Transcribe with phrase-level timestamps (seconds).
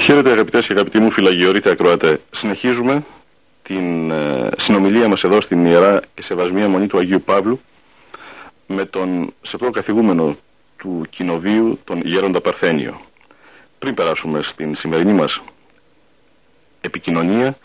[0.00, 2.20] Χαίρετε αγαπητές και αγαπητοί μου φυλαγιορείτε ακροατέ.
[2.30, 3.02] Συνεχίζουμε
[3.62, 7.60] την ε, συνομιλία μας εδώ στην Ιερά και Σεβασμία Μονή του Αγίου Παύλου
[8.66, 10.36] με τον σεπτό καθηγούμενο
[10.76, 13.00] του κοινοβίου, τον Γέροντα Παρθένιο.
[13.78, 15.40] Πριν περάσουμε στην σημερινή μας
[16.80, 17.56] επικοινωνία,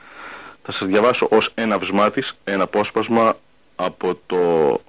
[0.64, 3.38] θα σας διαβάσω ως ένα βσμάτις ένα απόσπασμα
[3.76, 4.82] από το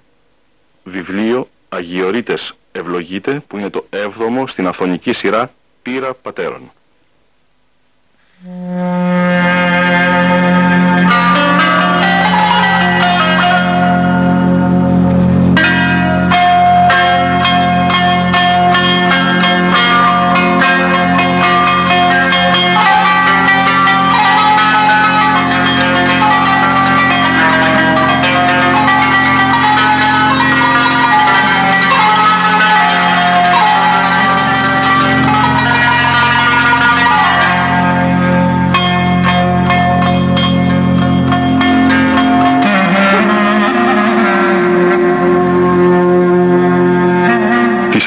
[0.83, 6.71] βιβλίο Αγιορείτες Ευλογείτε, που είναι το 7ο στην Αθωνική σειρά Πύρα Πατέρων.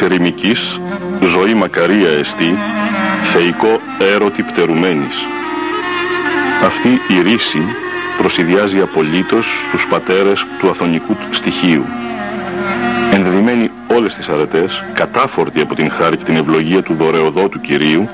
[0.00, 0.80] Της ερημικής
[1.24, 2.54] ζωή μακαρία εστί
[3.22, 3.80] θεϊκό
[4.14, 5.26] έρωτη πτερουμένης
[6.64, 7.58] αυτή η ρίση
[8.18, 11.84] προσυδειάζει απολύτως τους πατέρες του αθωνικού στοιχείου
[13.12, 18.08] ενδεδειμένοι όλες τις αρετές κατάφορτοι από την χάρη και την ευλογία του δωρεοδότου Κυρίου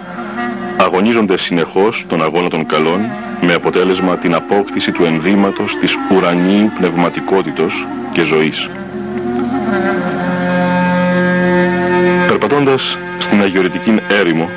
[0.77, 3.01] αγωνίζονται συνεχώς τον αγώνα των καλών
[3.41, 8.69] με αποτέλεσμα την απόκτηση του ενδύματος της ουρανίου πνευματικότητος και ζωής.
[12.57, 14.51] Περπατώντας στην αγιορετική έρημο,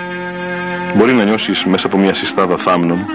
[0.95, 3.05] μπορεί να νιώσεις μέσα από μια συστάδα θάμνων,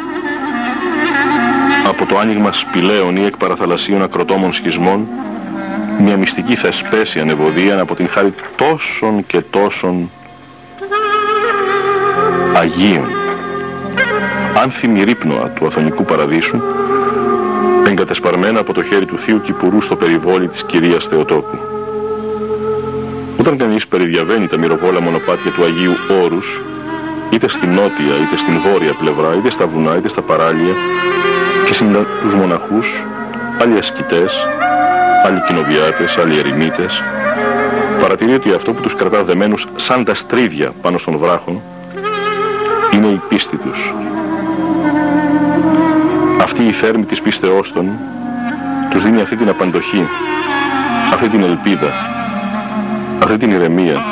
[1.87, 5.07] από το άνοιγμα σπηλαίων ή εκπαραθαλασσίων ακροτόμων σχισμών,
[5.99, 10.11] μια μυστική θεσπέση ανεβοδία από την χάρη τόσων και τόσων
[12.57, 13.09] Αγίων.
[14.63, 16.61] Άνθιμη ρύπνοα του Αθωνικού Παραδείσου,
[17.89, 21.74] εγκατεσπαρμένα από το χέρι του Θείου Κυπουρού στο περιβόλι της Κυρίας Θεοτόκου.
[23.47, 26.63] Όταν κανείς περιδιαβαίνει τα μυροβόλα μονοπάτια του Αγίου Όρους,
[27.31, 30.75] είτε στην νότια είτε στην βόρεια πλευρά, είτε στα βουνά είτε στα παράλια,
[31.67, 33.05] και συναντά τους μοναχούς,
[33.63, 34.47] άλλοι ασκητές,
[35.27, 37.03] άλλοι κοινοβιάτες, άλλοι ερημίτες,
[38.01, 41.63] παρατηρεί ότι αυτό που τους κρατά δεμένους σαν τα στρίδια πάνω στον βράχο,
[42.93, 43.95] είναι η πίστη τους.
[46.43, 47.91] Αυτή η θέρμη της πίστεώς των
[48.91, 50.09] τους δίνει αυτή την απαντοχή,
[51.13, 51.93] αυτή την ελπίδα,
[53.23, 54.03] αυτή την ηρεμία.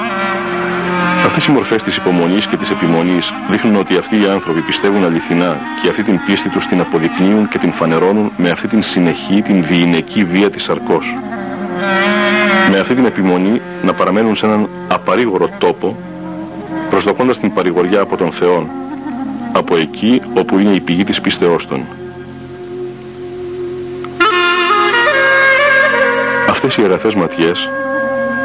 [1.24, 5.56] Αυτές οι μορφές της υπομονής και της επιμονής δείχνουν ότι αυτοί οι άνθρωποι πιστεύουν αληθινά
[5.82, 9.64] και αυτή την πίστη τους την αποδεικνύουν και την φανερώνουν με αυτή την συνεχή, την
[9.64, 11.16] διηνεκή βία της σαρκός.
[12.70, 15.96] Με αυτή την επιμονή να παραμένουν σε έναν απαρήγορο τόπο
[16.90, 18.66] προσδοκώντας την παρηγοριά από τον Θεό,
[19.52, 21.84] από εκεί όπου είναι η πηγή της πίστεώς των.
[26.48, 27.70] Αυτές οι εραθές ματιές,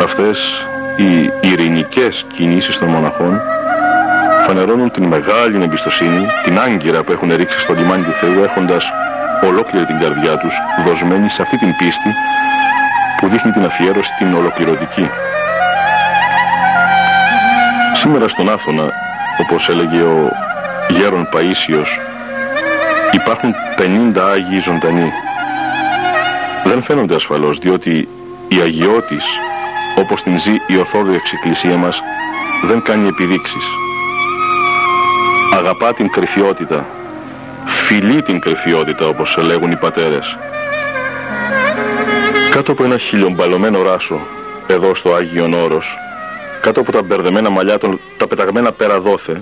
[0.08, 3.42] αυτές οι ειρηνικές κινήσεις των μοναχών,
[4.46, 8.92] φανερώνουν την μεγάλη εμπιστοσύνη, την άγκυρα που έχουν ρίξει στο λιμάνι του Θεού, έχοντας
[9.44, 12.10] ολόκληρη την καρδιά τους δοσμένη σε αυτή την πίστη
[13.18, 15.10] που δείχνει την αφιέρωση την ολοκληρωτική.
[17.94, 18.92] Σήμερα στον Άθωνα,
[19.42, 20.32] όπως έλεγε ο
[20.90, 21.90] Γέρον Παΐσιος,
[23.12, 25.12] υπάρχουν 50 Άγιοι ζωντανοί.
[26.64, 28.08] Δεν φαίνονται ασφαλώς, διότι
[28.48, 29.26] η αγιώτης,
[29.98, 32.02] όπως την ζει η Ορθόδοξη Εκκλησία μας,
[32.64, 33.66] δεν κάνει επιδείξεις.
[35.54, 36.86] Αγαπά την κρυφιότητα,
[37.66, 40.38] φιλεί την κρυφιότητα, όπως λέγουν οι πατέρες.
[42.50, 44.20] Κάτω από ένα χιλιομπαλωμένο ράσο,
[44.68, 45.98] εδώ στο Άγιον Όρος,
[46.62, 49.42] κάτω από τα μπερδεμένα μαλλιά των, τα πεταγμένα πέρα δόθε,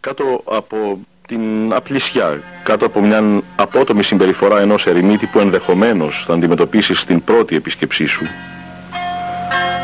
[0.00, 3.22] κάτω από την απλησιά, κάτω από μια
[3.56, 8.26] απότομη συμπεριφορά ενός ερημίτη που ενδεχομένως θα αντιμετωπίσεις στην πρώτη επίσκεψή σου,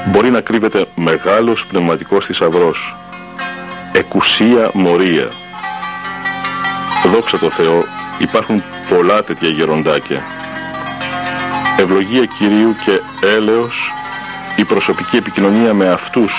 [0.07, 2.97] μπορεί να κρύβεται μεγάλος πνευματικός θησαυρός,
[3.93, 5.29] εκουσία μορία.
[7.13, 7.85] Δόξα τω Θεώ,
[8.19, 10.23] υπάρχουν πολλά τέτοια γεροντάκια.
[11.79, 13.93] Ευλογία Κυρίου και έλεος
[14.57, 16.35] η προσωπική επικοινωνία με αυτούς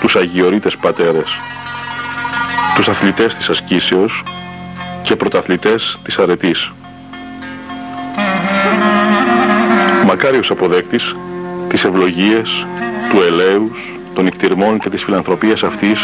[0.00, 1.40] τους αγιορείτες πατέρες,
[2.74, 4.22] τους αθλητές της ασκήσεως
[5.02, 6.70] και πρωταθλητές της αρετής.
[10.06, 11.14] Μακάριος αποδέκτης
[11.70, 12.66] τις ευλογίες
[13.10, 16.00] του ελέους, των νικτυρμών και της φιλανθρωπίας αυτής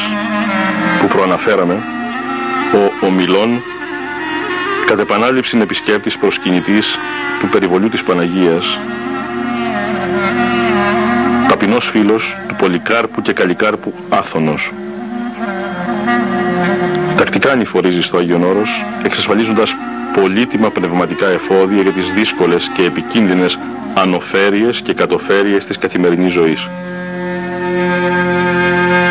[1.00, 1.74] που προαναφέραμε,
[2.74, 3.62] ο ομιλών
[4.86, 6.98] κατ' επανάληψη επισκέπτης προσκυνητής
[7.40, 8.78] του περιβολιού της Παναγίας,
[11.48, 14.72] ταπεινός φίλος του Πολυκάρπου και Καλικάρπου Άθωνος.
[17.16, 19.76] Τακτικά ανηφορίζει στο Άγιον Όρος, εξασφαλίζοντας
[20.20, 23.58] πολύτιμα πνευματικά εφόδια για τις δύσκολες και επικίνδυνες
[23.94, 26.68] ανοφέρειες και κατοφέρειες της καθημερινής ζωής.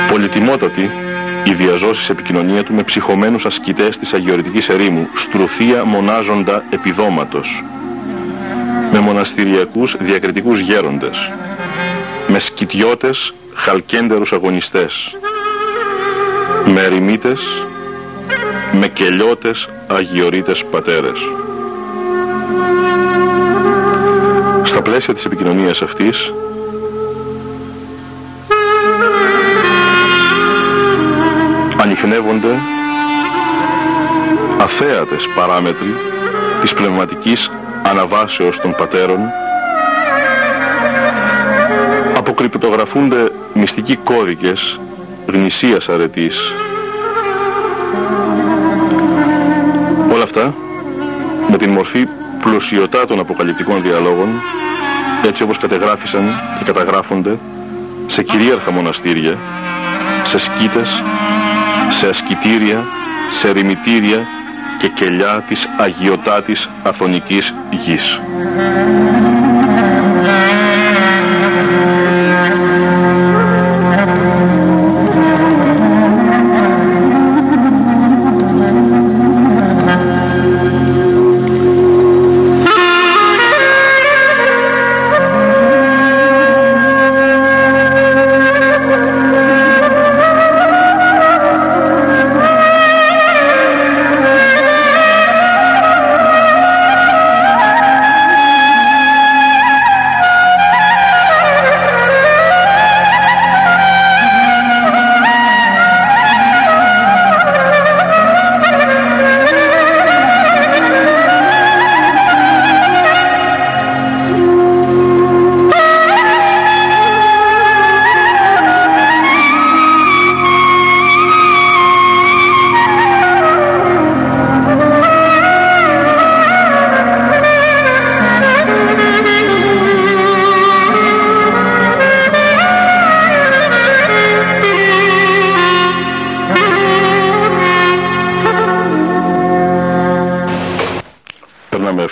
[0.10, 0.90] Πολυτιμότατη
[1.44, 7.64] η διαζώσεις επικοινωνία του με ψυχωμένους ασκητές της αγιορητικής ερήμου, στρουθία μονάζοντα επιδόματος,
[8.92, 11.32] με μοναστηριακούς διακριτικούς γέροντες,
[12.28, 15.18] με σκητιώτες χαλκέντερους αγωνιστές,
[16.66, 17.66] με ερημίτες,
[18.80, 21.20] με κελιώτες αγιορείτες πατέρες.
[24.64, 26.34] Στα πλαίσια της επικοινωνίας αυτής,
[31.82, 32.60] ανοιχνεύονται
[34.62, 35.96] αθέατες παράμετροι
[36.62, 37.52] της πνευματικής
[37.84, 39.20] αναβάσεως των πατέρων
[42.18, 44.80] αποκρυπτογραφούνται μυστικοί κώδικες
[45.28, 46.54] γνησίας αρετής
[51.58, 52.08] με την μορφή
[52.42, 54.42] πλουσιωτά αποκαλυπτικών διαλόγων
[55.26, 56.24] έτσι όπως κατεγράφησαν
[56.58, 57.38] και καταγράφονται
[58.06, 59.38] σε κυρίαρχα μοναστήρια
[60.24, 61.04] σε σκήτες
[61.90, 62.84] σε ασκητήρια,
[63.30, 64.28] σε ρημητήρια
[64.80, 68.22] και κελιά της αγιωτάτης αθωνικής γης.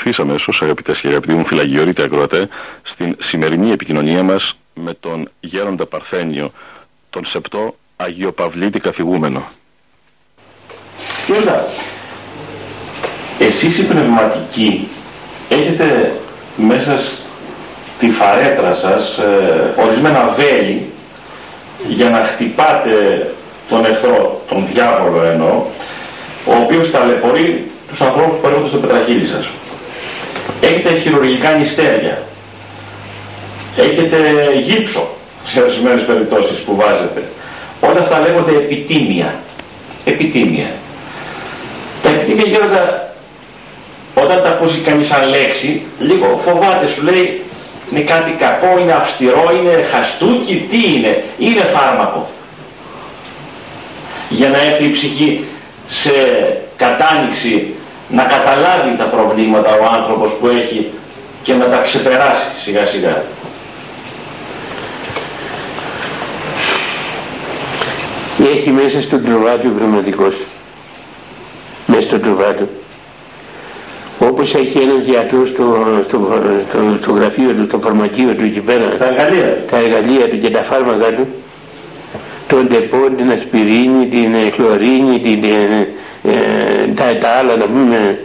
[0.05, 2.47] Ευθύς αμέσως, αγαπητές και αγαπητοί μου φυλαγιορείτε ακροατές,
[2.83, 6.51] στην σημερινή επικοινωνία μας με τον Γέροντα Παρθένιο,
[7.09, 9.43] τον Σεπτό Αγιοπαυλίτη καθηγούμενο.
[11.27, 11.65] Γέροντα,
[13.39, 14.87] εσείς οι πνευματικοί
[15.49, 16.15] έχετε
[16.55, 20.91] μέσα στη φαρέτρα σας ε, ορισμένα βέλη
[21.89, 23.27] για να χτυπάτε
[23.69, 25.65] τον εχθρό, τον διάβολο εννοώ,
[26.45, 29.49] ο οποίος ταλαιπωρεί τους ανθρώπους που έρχονται στο πετραχύλι σας
[30.67, 32.21] έχετε χειρουργικά νηστέρια,
[33.77, 34.17] έχετε
[34.57, 35.07] γύψο
[35.43, 37.23] σε ορισμένες περιπτώσεις που βάζετε.
[37.79, 39.35] Όλα αυτά λέγονται επιτήμια.
[40.05, 40.71] Επιτήμια.
[42.01, 43.07] Τα επιτήμια γίνονται
[44.15, 47.43] όταν τα ακούσει κανείς σαν λέξη, λίγο φοβάται, σου λέει
[47.91, 52.29] είναι κάτι κακό, είναι αυστηρό, είναι χαστούκι, τι είναι, είναι φάρμακο.
[54.29, 55.45] Για να έρθει η ψυχή
[55.87, 56.11] σε
[56.77, 57.73] κατάνοιξη
[58.13, 60.91] να καταλάβει τα προβλήματα ο άνθρωπος που έχει
[61.43, 63.23] και να τα ξεπεράσει σιγά σιγά.
[68.53, 70.35] Έχει μέσα στον τροβάτιο πραγματικός.
[71.85, 72.67] Μέσα στον τροβάτιο.
[74.19, 75.77] Όπως έχει ένας γιατρός στο,
[76.07, 78.85] στο, στο, στο, γραφείο του, στο φαρμακείο του εκεί πέρα.
[78.97, 79.63] Τα εργαλεία.
[79.71, 81.27] Τα εργαλεία του και τα φάρμακα του.
[82.47, 85.87] Τον τεπών, την ασπιρίνη, την χλωρίνη, την, ε,
[86.23, 88.19] ε, τα, τα άλλα να πούμε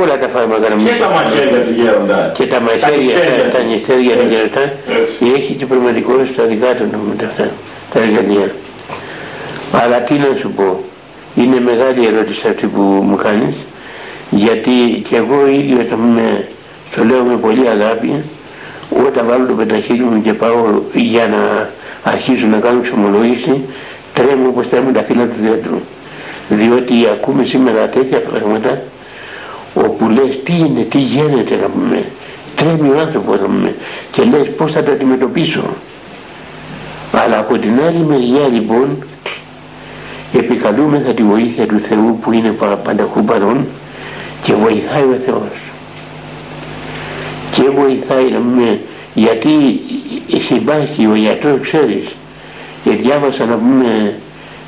[0.00, 2.32] όλα τα φάρμακα και τα μαχαίρια του γέροντα.
[2.34, 4.64] Και τα μαχαίρια, τα, νηστέρια του γέροντα
[5.36, 6.84] έχει και πραγματικότητα στα δικά του
[7.18, 7.50] με αυτά
[7.92, 8.54] τα εργαλεία.
[9.72, 10.84] Αλλά τι να σου πω
[11.34, 13.54] είναι μεγάλη ερώτηση αυτή που μου κάνεις
[14.30, 16.46] γιατί και εγώ ίδιος θα πούμε
[16.90, 18.22] στο το λέω με πολύ αγάπη
[19.06, 21.70] όταν βάλω το πενταχύλι μου και πάω για να
[22.12, 23.64] αρχίσω να κάνω ξεμολογήση
[24.14, 25.80] τρέμω όπως τρέμουν τα φύλλα του δέντρου
[26.48, 28.82] διότι ακούμε σήμερα τέτοια πράγματα
[29.74, 32.04] όπου λες τι είναι, τι γίνεται να πούμε.
[32.54, 33.74] Τρέμει ο άνθρωπος να πούμε.
[34.10, 35.62] Και λες πως θα το αντιμετωπίσω.
[37.12, 38.98] Αλλά από την άλλη μεριά λοιπόν
[40.32, 43.66] επικαλούμεθα τη βοήθεια του Θεού που είναι πανταχού παρόν
[44.42, 45.50] και βοηθάει ο Θεός.
[47.50, 48.80] Και βοηθάει να πούμε
[49.14, 49.80] γιατί
[50.40, 52.06] συμπάσχει ο γιατρός ξέρεις.
[52.84, 54.14] Και διάβασα να πούμε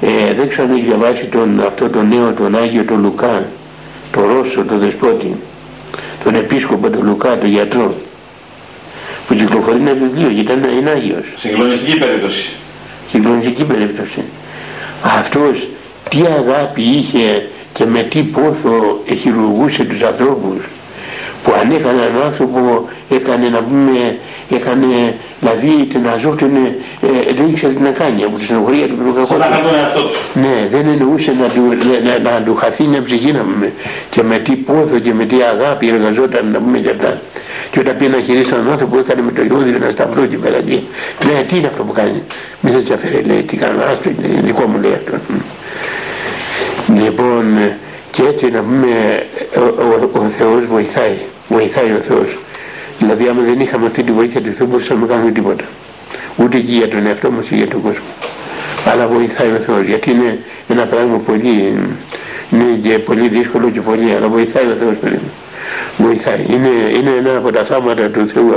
[0.01, 3.43] ε, δεν ξέρω αν έχει διαβάσει τον, αυτό τον νέο τον Άγιο τον Λουκά
[4.13, 5.37] τον Ρώσο τον Δεσπότη
[6.25, 7.95] τον Επίσκοπο τον Λουκά τον γιατρό
[9.31, 11.25] που κυκλοφορεί ένα βιβλίο γιατί ήταν, είναι Άγιος.
[11.35, 12.51] Συγκλονιστική περίπτωση.
[13.11, 14.23] Συγκλονιστική περίπτωση.
[15.03, 15.69] Αυτός
[16.11, 20.57] τι αγάπη είχε και με τι πόθο χειρουργούσε τους ανθρώπους
[21.45, 24.19] που αν έκανε έναν άνθρωπο έκανε να πούμε
[24.55, 26.45] έκανε δηλαδή την αζώτη
[27.01, 28.97] ε, δεν ήξερε τι να κάνει από τη στενοχωρία του
[29.95, 30.11] του.
[30.35, 31.63] Ναι, δεν εννοούσε να του,
[32.05, 33.73] να, να του χαθεί μια ψυχή να πούμε
[34.11, 37.21] και με τι πόθο και με τι αγάπη εργαζόταν να πούμε και αυτά.
[37.71, 40.57] Και όταν πήγε να χειρίσει έναν άνθρωπο έκανε με το λιώδη ένα σταυρό και πέρα
[40.57, 40.87] εκεί.
[41.25, 42.23] Ναι, τι είναι αυτό που κάνει;
[42.61, 44.11] Μη θα τσαφέρει λέει, τι κάνω, άστο,
[44.43, 45.17] δικό μου λέει αυτό.
[47.03, 47.45] Λοιπόν,
[48.11, 49.23] και έτσι να πούμε
[49.57, 52.37] ο, ο, ο Θεός βοηθάει, βοηθάει ο Θεός.
[53.01, 55.65] Δηλαδή άμα δεν είχαμε αυτή τη βοήθεια του Θεού μπορούσαμε να κάνουμε τίποτα.
[56.37, 58.11] Ούτε και για τον εαυτό μας ή για τον κόσμο.
[58.93, 60.39] Αλλά βοηθάει ο Θεός γιατί είναι
[60.69, 61.75] ένα πράγμα πολύ,
[62.51, 65.19] είναι και πολύ δύσκολο και πολύ, αλλά βοηθάει ο Θεός παιδί
[65.99, 66.47] Βοηθάει.
[66.49, 68.55] Είναι, είναι ένα από τα θάματα του Θεού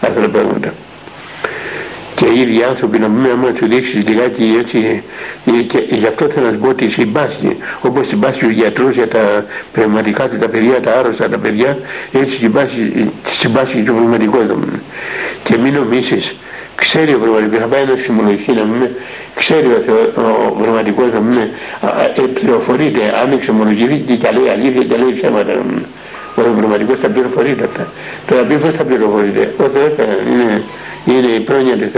[0.00, 0.72] αυτά τα πράγματα
[2.16, 5.02] και οι ίδιοι άνθρωποι να πούμε άμα του δείξεις λιγάκι έτσι.
[5.46, 7.56] Ε, και γι' αυτό θέλω να σου πω ότι συμπάσχει.
[7.80, 11.78] Όπως συμπάσχει ο γιατρός για τα πνευματικά του τα παιδιά, τα άρρωστα τα παιδιά
[12.12, 14.44] έτσι συμπάσχει, συμπάσχει και ο πνευματικός
[15.42, 16.34] και μην νομίσεις.
[16.74, 18.88] Ξέρει ο πνευματικός να πάει να συμμολογηθεί να μην
[19.34, 23.00] ξέρει ο, Θεό, ο πνευματικός να μην ε, πληροφορείται.
[23.22, 25.52] Αν εξομολογηθεί και λέει αλήθεια και λέει ψέματα
[26.36, 27.88] ο πνευματικός θα πληροφορείται αυτά.
[28.26, 29.54] Τώρα πει πως θα πληροφορείται.
[29.58, 29.92] Ο Θεός
[30.32, 30.62] είναι
[31.06, 31.90] είναι η πρόνοια της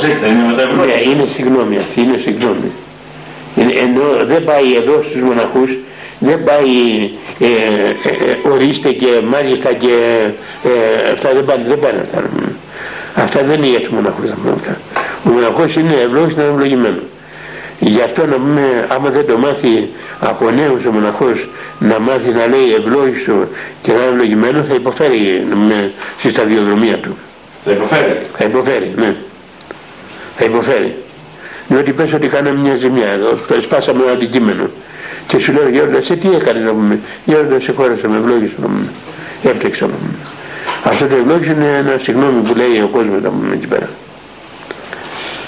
[0.00, 0.98] συγγνώμη ο μοναχός, έτσι δεν είναι με το ευλόγησον.
[0.98, 2.70] Ναι, είναι συγγνώμη αυτή, είναι συγγνώμη.
[3.84, 5.70] Ενώ δεν πάει εδώ στους μοναχούς,
[6.18, 6.74] δεν πάει
[7.38, 7.52] ε,
[8.08, 9.94] ε, ορίστε και μάλιστα και
[11.12, 12.18] αυτά δεν πάνε, δεν πάνε αυτά.
[13.14, 14.80] Αυτά δεν είναι για τους μοναχούς αυτά.
[15.26, 17.02] Ο μοναχός είναι ευλόγης, είναι ευλογημένος.
[17.78, 19.88] Γι' αυτό να πούμε, άμα δεν το μάθει
[20.20, 23.32] από νέος ο μοναχός να μάθει να λέει ευλόγιστο
[23.82, 27.16] και να είναι ευλογημένος θα υποφέρει με, στη σταδιοδρομία του.
[27.64, 28.18] Θα υποφέρει.
[28.36, 29.14] Θα υποφέρει, ναι.
[30.40, 30.96] Θα υποφέρει.
[31.68, 34.66] Διότι πες ότι κάναμε μια ζημιά εδώ, σπάσαμε ένα αντικείμενο.
[35.26, 38.66] Και σου λέω Γιώργο, σε τι έκανες να πούμε; Γιώργο, σε χώρασα με ευλόγησε να
[38.66, 38.86] πούμε.
[39.42, 40.16] Έπτεξα να πούμε.
[40.84, 43.88] Αυτό το ευλόγησε είναι ένα συγγνώμη που λέει ο κόσμος να πούμε εκεί πέρα.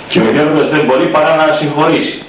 [0.09, 2.23] Και ο γέροντας δεν μπορεί παρά να συγχωρήσει.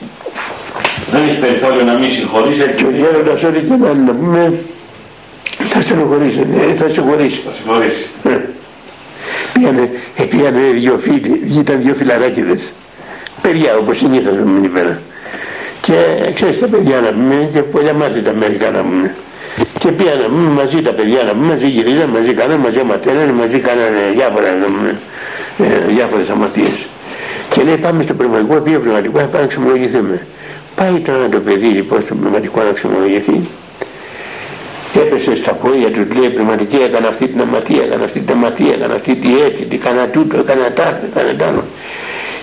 [1.11, 2.83] Δεν έχει περιθώριο να μην συγχωρήσει έτσι.
[2.83, 3.75] Και ο γέροντας ό,τι και
[4.07, 4.53] να πούμε
[5.57, 7.41] θα στενοχωρήσει, ναι, θα συγχωρήσει.
[7.45, 8.05] Θα συγχωρήσει.
[9.63, 9.69] Ναι.
[9.69, 12.73] Πήγανε, ε, πήγανε δυο φίλοι, ήταν δυο φιλαράκιδες.
[13.41, 14.99] Παιδιά όπως συνήθως να μην πέρα.
[15.81, 15.93] Και
[16.35, 19.15] ξέρεις τα παιδιά να πούμε και πολλά μάτια τα μερικά να πούμε.
[19.79, 24.01] Και πήγανε μαζί τα παιδιά να πούμε, μαζί γυρίζαν, μαζί κάνανε, μαζί αματέρανε, μαζί κάνανε
[24.15, 24.47] διάφορα,
[25.57, 26.87] ε, διάφορες αμαρτίες.
[27.49, 30.25] Και λέει πάμε στο πνευματικό, πήγε πνευματικός, θα πάμε να ξεμολογηθούμε.
[30.75, 33.41] Πάει τώρα το παιδί λοιπόν στο πνευματικό να ξεμολογηθεί.
[35.01, 38.93] Έπεσε στα πόδια τους, λέει πνευματική έκανα αυτή την αματία, έκανα αυτή την αματία, έκανα
[38.93, 41.63] αυτή τη έτσι, τι έκανα τούτο, έκανα τάρτο, έκανα τάρτο.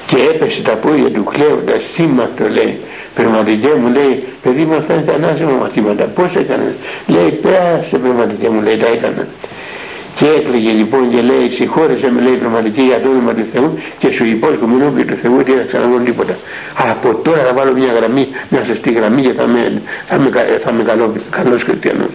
[0.06, 2.78] Και έπεσε τα πόδια του κλαίοντας, θύματο λέει,
[3.14, 6.74] πνευματικέ μου λέει, παιδί μου αυτά είναι τα ανάσημα μαθήματα, πώς έκανες,
[7.06, 9.26] λέει πέρασε πνευματικέ μου λέει, τα έκανα.
[10.14, 14.10] Και έκλαιγε λοιπόν και λέει συγχώρεσε με λέει πραγματική για το όνομα του Θεού και
[14.10, 16.34] σου υπόσχομαι ενώπιον του Θεού ότι δεν θα ξαναδώ τίποτα.
[16.90, 20.30] Από τώρα θα βάλω μια γραμμή, μια σωστή γραμμή και θα είμαι, θα είμαι,
[20.62, 22.14] θα είμαι καλό, καλός χριστιανός.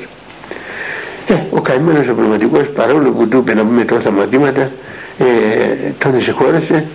[1.28, 4.72] Ε, ο καημένος ο πνευματικός παρόλο που του είπε να πούμε τόσα μαθήματα
[5.18, 5.26] ε,
[5.98, 6.86] τον συγχώρεσε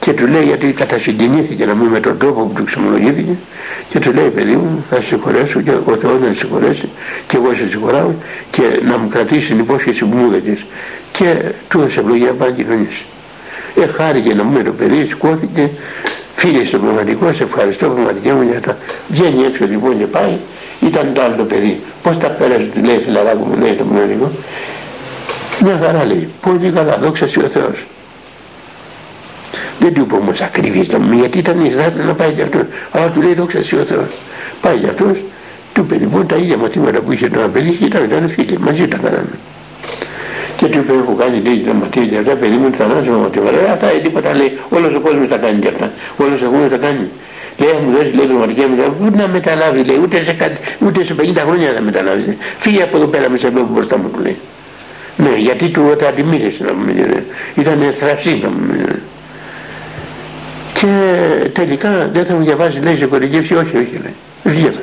[0.00, 3.36] και του λέει γιατί κατασυγκινήθηκε να πούμε με τον τρόπο που του ξεμολογήθηκε
[3.88, 6.88] και του λέει παιδί μου θα σε συγχωρέσω και ο Θεός να σε συγχωρέσει
[7.26, 8.10] και εγώ σε συγχωράω
[8.50, 10.64] και να μου κρατήσει την υπόσχεση που μου έδωσες
[11.12, 11.36] και
[11.68, 13.04] του έδωσε ευλογία να πάει κοινωνήσει.
[13.82, 15.70] Ε, χάρηκε να πούμε το παιδί, σηκώθηκε,
[16.36, 18.76] φίλε στο πνευματικό, σε ευχαριστώ πραγματικά μου για τα.
[19.08, 20.36] Βγαίνει έξω λοιπόν και πάει,
[20.86, 21.80] ήταν το άλλο το παιδί.
[22.02, 24.30] Πώς τα πέρασε, του λέει φιλαράκου μου, λέει το πνευματικό.
[25.62, 27.84] Μια χαρά λέει, πολύ καλά, δόξα ο Θεός.
[29.78, 32.62] Δεν του είπε όμως ακριβής το μου γιατί ήταν Ισραήλ να πάει και αυτός.
[32.92, 34.08] Αλλά του λέει δόξα ο Θεός.
[34.60, 35.16] Πάει και αυτός,
[35.72, 38.88] του είπε λοιπόν τα ίδια μαθήματα που είχε το παιδί και ήταν, ήταν φίλοι, μαζί
[38.88, 39.36] τα κάνανε.
[40.56, 43.50] Και του είπε έχω κάνει λέει τα μαθήματα και αυτά, παιδί μου θα ανάσω μαθήματα.
[43.50, 45.92] Λέει αυτά είναι τίποτα λέει, όλος ο κόσμος τα κάνει και αυτά.
[46.16, 47.08] Όλος ο κόσμος τα κάνει.
[47.58, 51.36] Λέει, μου δώσει λέει πραγματικά μετά, ούτε να μεταλάβεις, λέει, ούτε σε, ούτε σε 50
[51.46, 52.24] χρόνια να μεταλάβεις.
[52.58, 54.36] Φύγει από εδώ πέρα με σε βλέπω μπροστά μου, του λέει.
[55.16, 56.94] Ναι, γιατί του όταν αντιμήθησε να μου
[57.54, 58.86] ήταν θραυσί να μου
[60.72, 60.88] και
[61.52, 64.14] τελικά δεν θα μου διαβάζει λέει σε κορυδεύσει όχι όχι λέει.
[64.46, 64.80] Όχι διάβασα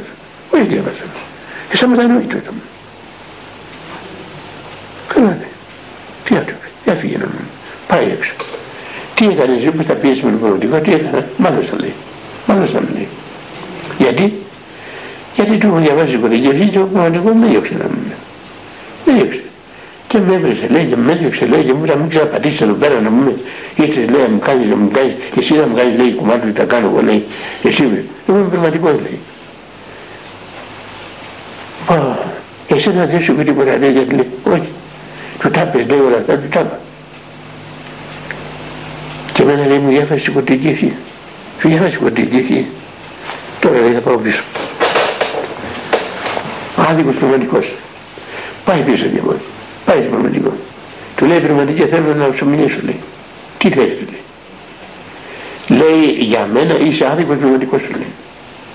[0.49, 1.03] όχι διάβασα
[1.69, 2.53] και σαν μετά εννοείται ήταν.
[5.13, 5.51] Καλά λέει.
[6.23, 7.49] Τι άτομο έφυγε να μου
[7.87, 8.33] πάει έξω.
[9.15, 11.93] Τι έκανε εσύ που θα πιέσεις με το πολιτικό τι έκανα μάλιστα λέει
[12.47, 13.07] μάλιστα λέει
[13.97, 14.33] γιατί;
[15.35, 19.13] Γιατί του έχω διαβάσει κορυδεύσει και ο πραγματικό με διώξε να μου με.
[19.13, 19.41] Διώξε.
[20.07, 22.99] Και με έβρισε λέει και με έδιωξε λέει και μου να μην ξαναπατήσεις εδώ πέρα
[22.99, 23.41] να μου
[23.75, 26.63] ήρθες λέει να μου κάνεις να μου κάνεις εσύ να μου κάνεις λέει κομμάτι τα
[26.63, 27.25] κάνω εγώ λέει
[27.63, 29.19] εσύ είμαι εγώ είμαι πραγματικός λέει.
[31.85, 32.17] Πω,
[32.67, 34.69] εσύ να δεν σου πει τίποτα λέει γιατί λέει όχι.
[35.39, 36.79] Του τάπες λέει όλα αυτά του τάπα
[39.33, 41.10] και εμένα λέει μου διάφασε σηκωτική ευχή σου
[41.67, 42.65] διάφασε σηκωτική ευχή
[43.59, 44.41] τώρα λέει θα πάω πίσω
[46.75, 47.75] άδικος πνευματικός
[48.65, 49.37] πάει πίσω λοιπόν
[49.85, 50.53] πάει στο πνευματικό
[51.15, 52.99] του λέει πνευματική θέλω να σου μιλήσω λέει
[53.61, 54.21] τι θες του λέει.
[55.79, 58.11] Λέει για μένα είσαι άδικος πνευματικός σου λέει.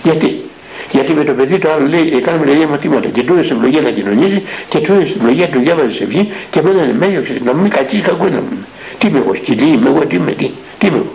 [0.02, 0.44] Γιατί;
[0.90, 3.90] Γιατί με το παιδί το άλλο λέει κάνουμε λέει μαθήματα και του έδωσε ευλογία να
[3.90, 7.70] κοινωνήσει και του έδωσε ευλογία του διάβαζε σε βγει και εμένα με έδιωξε να μην
[7.70, 8.66] κακείς κακό να μου.
[8.98, 10.50] Τι είμαι εγώ σκυλί είμαι εγώ τι είμαι τι.
[10.78, 11.12] Τι είμαι εγώ.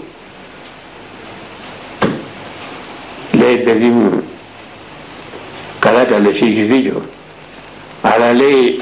[3.32, 4.24] Λέει παιδί μου
[5.80, 7.02] καλά τα λες έχεις δίκιο.
[8.02, 8.82] Αλλά λέει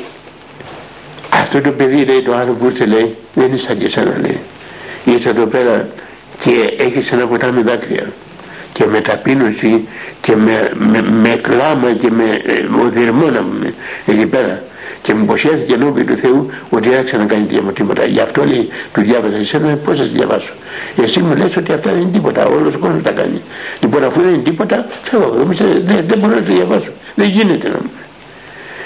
[1.29, 4.39] αυτό το παιδί λέει το άλλο που ήρθε λέει δεν είναι σαν και εσένα λέει.
[5.05, 5.87] Ήρθε εδώ πέρα
[6.39, 8.11] και έχεις ένα ποτάμι δάκρυα.
[8.73, 9.87] Και με ταπείνωση
[10.21, 13.31] και με, με, με κλάμα και με ε, οδυρμό
[14.05, 14.63] εκεί πέρα
[15.01, 18.05] και μου υποσχέθηκε ενώπιον του Θεού ότι δεν θα ξανακάνει τίποτα.
[18.05, 20.53] Γι' αυτό λέει, του διάβαζα εσένα πώς θα σε διαβάσω.
[21.03, 23.41] Εσύ μου λες ότι αυτά δεν είναι τίποτα, όλος ο κόσμος τα κάνει.
[23.81, 26.89] Λοιπόν αφού δεν είναι τίποτα, φεύγω, δεν, δεν μπορώ να σε διαβάσω.
[27.15, 27.91] Δεν γίνεται να μου.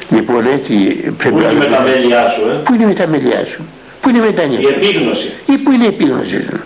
[0.09, 0.73] Λοιπόν έτσι
[1.17, 1.41] πρέπει να...
[1.41, 3.61] Πού είναι με τα μέλιά σου, ε; Πού είναι με τα μέλιά σου;
[4.01, 4.69] Πού είναι με τα νύχτα.
[4.69, 5.31] Η επίγνωση.
[5.45, 6.59] Ή πού είναι η επίγνωση σου.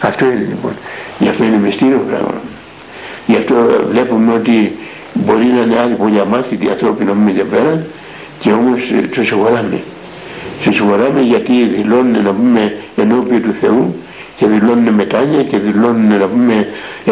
[0.00, 0.72] Αυτό είναι λοιπόν.
[1.18, 2.40] Γι' αυτό είναι μυστήριο πράγμα.
[3.26, 3.54] Γι' αυτό
[3.90, 4.78] βλέπουμε ότι
[5.12, 7.86] μπορεί να είναι άλλοι πολύ αμάθητοι άνθρωποι να μην πέρα
[8.40, 9.80] και όμως ε, τους συγχωράμε.
[10.62, 13.94] Τους συγχωράμε γιατί δηλώνουν να πούμε ενώπιον του Θεού
[14.36, 16.68] και δηλώνουν μετάνοια και δηλώνουν να πούμε
[17.04, 17.10] ε,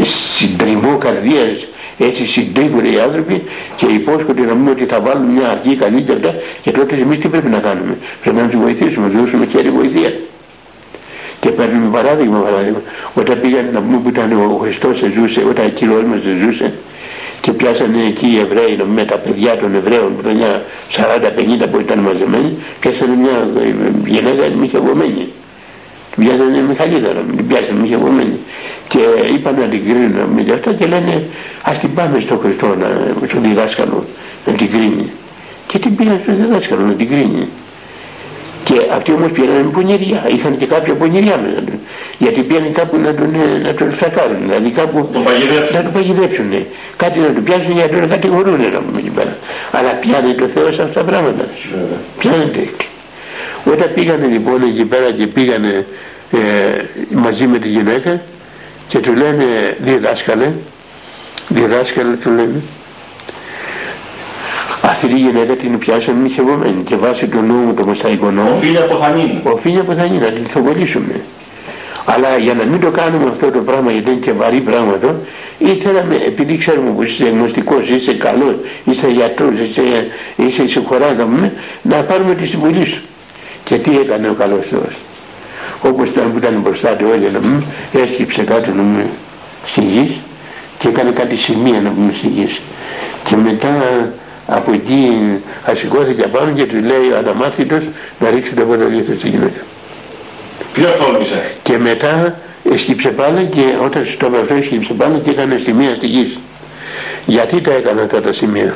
[0.00, 1.66] ε, συντριβό καρδίας
[1.98, 3.42] έτσι συντρίβουν οι άνθρωποι
[3.76, 7.18] και υπόσχονται να πούμε ότι θα βάλουν μια αρχή καλή και αυτά και τότε εμείς
[7.18, 10.12] τι πρέπει να κάνουμε; Πρέπει να τους βοηθήσουμε, να τους δώσουμε χέρι βοηθεία.
[11.40, 12.80] Και παίρνουμε παράδειγμα, παράδειγμα.
[13.14, 16.72] Όταν πήγαν να πούμε που ήταν ο Χριστός ζούσε, όταν ο μας ζούσε
[17.44, 20.62] και πιάσανε εκεί οι Εβραίοι με τα παιδιά των Εβραίων που ήταν
[21.64, 23.36] 40-50 που ήταν μαζεμένοι, πιάσανε μια
[24.06, 25.28] γυναίκα μοιχευωμένη.
[26.14, 28.38] Την πιάσανε Μιχαλίδα, την πιάσανε μοιχευωμένη.
[28.88, 28.98] Και
[29.34, 31.22] είπαν να την κρίνουν με αυτά και λένε
[31.62, 32.88] ας την πάμε στο Χριστό, να,
[33.28, 34.04] στο διδάσκαλο
[34.46, 35.10] να την κρίνει.
[35.66, 37.48] Και την πήγαν στο διδάσκαλο να την κρίνει.
[38.64, 41.74] Και αυτοί όμως πήγαν με πονηριά, είχαν και κάποια πονηριά μέσα τους.
[42.18, 43.30] Γιατί πήγαν κάπου να τον,
[43.62, 45.08] να τον φρακάρουν, δηλαδή κάπου
[45.72, 46.52] να τον παγιδέψουν.
[46.96, 49.36] Κάτι να του πιάσουν για να τον κατηγορούν να πούμε εκεί πέρα.
[49.72, 51.44] Αλλά πιάνε το Θεό σε αυτά τα πράγματα.
[52.18, 52.68] Πιάνεται.
[53.64, 55.86] Όταν πήγανε λοιπόν εκεί πέρα και πήγανε
[56.32, 56.38] ε,
[57.10, 58.20] μαζί με τη γυναίκα
[58.88, 60.50] και του λένε διδάσκαλε,
[61.48, 62.62] διδάσκαλε του λένε,
[64.90, 68.96] αυτή η γυναίκα την πιάσαμε μοιχευωμένη και βάσει του νόμου το μοσταϊκό νόμο οφείλει από
[68.96, 71.20] θανήν οφείλει από θανήν να την θοβολήσουμε.
[72.04, 74.98] Αλλά για να μην το κάνουμε αυτό το πράγμα γιατί είναι και βαρύ πράγμα
[75.58, 81.28] ήθελαμε επειδή ξέρουμε πως είσαι γνωστικός, είσαι καλός, είσαι γιατρός, είσαι, είσαι συγχωράτο
[81.82, 83.02] να πάρουμε τη συμβουλή σου.
[83.64, 84.94] Και τι έκανε ο καλός Θεός.
[85.82, 89.06] Όπως ήταν που ήταν μπροστά του όλοι να πούμε έσκυψε κάτω να πούμε
[89.66, 90.20] στη γη
[90.78, 92.48] και έκανε κάτι σημεία να πούμε στη γη.
[93.24, 93.68] Και μετά
[94.46, 95.10] από εκεί
[95.64, 97.82] ασηκώθηκε πάνω και του λέει ο αναμάθητος
[98.18, 99.60] να ρίξει το ποτολί του στη γυναίκα.
[100.72, 101.50] Ποιος τόλμησε.
[101.62, 102.38] Και μετά
[102.72, 106.38] έσκυψε πάλι και όταν στο αυτό έσκυψε πάλι και έκανε σημεία στη γη.
[107.26, 108.74] Γιατί τα έκανε αυτά τα σημεία;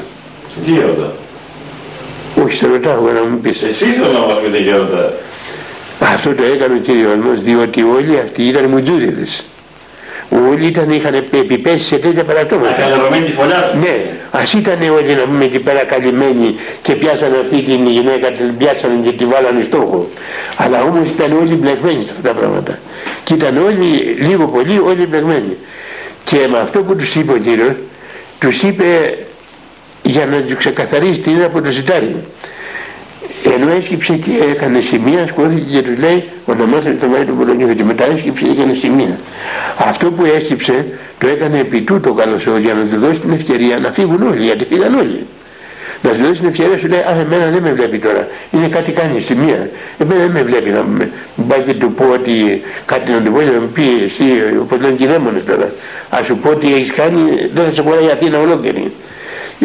[0.64, 1.12] Τι έρωτα.
[2.44, 3.62] Όχι σε ρωτάω να μου πεις.
[3.62, 5.12] Εσείς θέλω να μας πείτε γέροντα.
[6.00, 9.44] Αυτό το έκανε ο κύριος μας διότι όλοι αυτοί ήταν μουτζούριδες.
[10.30, 12.72] Όλοι ήταν, είχαν επιπέσει σε τέτοια παρατώματα.
[12.72, 17.62] Καλερωμένη τη φωλιά Ναι, ας ήταν όλοι να πούμε εκεί πέρα καλυμμένοι και πιάσανε αυτή
[17.62, 20.08] την γυναίκα, την πιάσανε και τη βάλανε στόχο.
[20.56, 22.78] Αλλά όμως ήταν όλοι μπλεγμένοι σε αυτά τα πράγματα.
[23.24, 25.56] Και ήταν όλοι, λίγο πολύ, όλοι μπλεγμένοι.
[26.24, 27.72] Και με αυτό που τους είπε ο κύριος,
[28.38, 29.18] τους είπε
[30.02, 32.16] για να τους ξεκαθαρίσει τι είναι από το ζητάρι
[33.44, 37.84] ενώ έσκυψε και έκανε σημεία σκόθηκε και τους λέει ονομάστε το βάρη του Πολωνίου και
[37.84, 39.18] μετά έσκυψε και έκανε σημεία
[39.78, 40.86] αυτό που έσκυψε
[41.18, 44.64] το έκανε επί τούτο καλός για να του δώσει την ευκαιρία να φύγουν όλοι γιατί
[44.64, 45.26] φύγαν όλοι
[46.02, 48.28] να σου δώσει την ευκαιρία σου λέει Α, εμένα δεν με βλέπει τώρα.
[48.50, 49.70] Είναι κάτι κάνει σημεία.
[49.98, 51.10] Εμένα δεν με βλέπει να με
[51.48, 54.24] πάει και του πω ότι κάτι να του πω να μου πει εσύ,
[54.60, 55.72] όπως λένε και δαίμονες τώρα.
[56.10, 57.20] Α σου πω ότι έχεις κάνει,
[57.54, 58.92] δεν θα σε χωράει η Αθήνα ολόκληρη.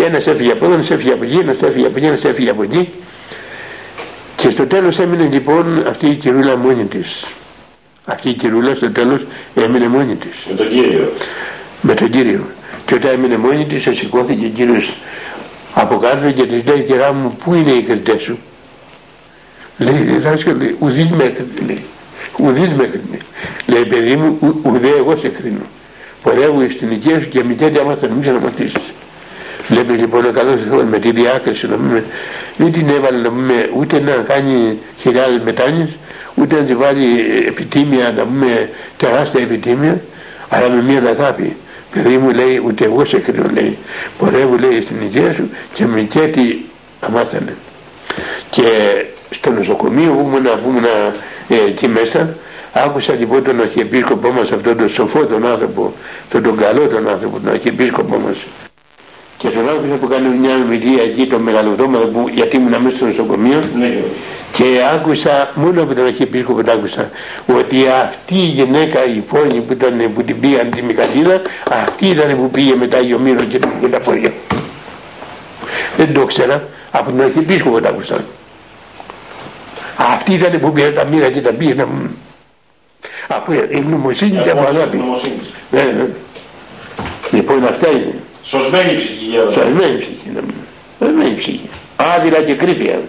[0.05, 2.63] Ένας έφυγε από εδώ, ένας έφυγε από εκεί, ένας έφυγε από εκεί, ένας έφυγε από
[2.63, 2.89] εκεί.
[4.43, 7.25] Και στο τέλος έμεινε λοιπόν αυτή η κυρούλα μόνη της.
[8.05, 9.25] Αυτή η κυρούλα στο τέλος
[9.55, 10.31] έμεινε μόνη της.
[10.49, 11.11] Με τον Κύριο.
[11.81, 12.45] Με τον Κύριο.
[12.85, 14.93] Και όταν έμεινε μόνη της σηκώθηκε ο Κύριος
[15.73, 18.37] από κάτω και της λέει κυρά μου πού είναι οι κριτές σου;
[19.77, 21.83] Λέει διδάσκαλε ουδής με έκρινε λέει.
[22.37, 23.17] Ουδής με έκρινε.
[23.65, 25.65] Λέει παιδί μου ου, ουδέ εγώ σε κρίνω.
[26.23, 28.93] Πορεύω στην οικία σου και μητέρια άμαθα να μην ξαναμαθήσεις.
[29.67, 32.03] Βλέπεις λοιπόν ο καλός Θεός με τη διάκριση να μην,
[32.57, 35.89] δεν την έβαλε να πούμε, ούτε να κάνει χιλιάδες μετάνοιες,
[36.35, 40.01] ούτε να τη βάλει επιτήμια, να πούμε τεράστια επιτήμια,
[40.49, 41.55] αλλά με μια αγάπη.
[41.91, 43.77] Παιδί μου λέει, ούτε εγώ σε κρίνω λέει,
[44.17, 46.65] πορεύω λέει στην υγεία σου και με κέτη
[46.99, 47.55] αμάθανε.
[48.49, 48.63] Και
[49.29, 50.85] στο νοσοκομείο που ήμουν, που ήμουν
[51.47, 52.37] ε, εκεί μέσα,
[52.73, 55.93] άκουσα λοιπόν τον αρχιεπίσκοπό μας, αυτόν τον σοφό τον άνθρωπο,
[56.29, 58.37] τον, τον καλό τον άνθρωπο, τον αρχιεπίσκοπό μας,
[59.43, 63.05] και τον άκουσα που κάνει μια ομιλία εκεί το μεγαλοδόματο που, γιατί ήμουν μέσα στο
[63.05, 63.63] νοσοκομείο.
[63.77, 64.03] Ναι.
[64.51, 67.09] και άκουσα μόνο από τον αρχιεπίσκοπο το άκουσα
[67.57, 72.37] ότι αυτή η γυναίκα η πόνη που, ήταν, που την πήγαν τη Μικαντίδα αυτή ήταν
[72.37, 74.31] που πήγε μετά η Ομήρο και, και τα πόδια.
[75.97, 78.23] Δεν το ξέρα από τον αρχιεπίσκοπο το άκουσα.
[79.97, 81.85] Αυτή ήταν που πήγε τα μοίρα και τα πήγε
[83.27, 84.97] από η νομοσύνης και από αγάπη
[85.71, 86.07] ναι, ναι.
[87.31, 89.51] λοιπόν αυτά είναι Σωσμένη ψυχή γέροντα.
[89.51, 90.29] Σωσμένη ψυχή.
[90.33, 90.39] Ναι.
[90.99, 91.69] Αδεμένη ψυχή.
[91.95, 92.99] Άδειλα και κρύφια.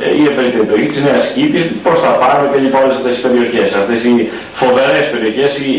[0.02, 3.22] Ε, η ευρύτερη περιοχή της Νέας Κήτης, προς τα πάνω και λοιπά όλες αυτές οι
[3.26, 3.74] περιοχές.
[3.82, 5.72] Αυτές οι φοβερές περιοχές, οι,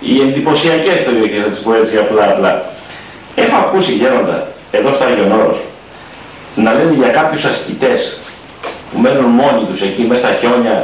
[0.00, 2.52] οι εντυπωσιακές περιοχές, να τις πω έτσι απλά απλά.
[3.34, 4.38] Έχω ακούσει γέροντα,
[4.70, 5.58] εδώ στο Άγιον Όρος,
[6.54, 8.16] να λένε για κάποιους ασκητές
[8.88, 10.76] που μένουν μόνοι τους εκεί μέσα στα χιόνια,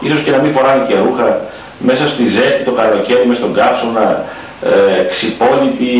[0.00, 1.40] ίσως και να μην φοράνε και ρούχα,
[1.78, 4.24] μέσα στη ζέστη το καλοκαίρι, μες στον καύσωνα,
[4.62, 5.94] ε, ξυπόλυτη,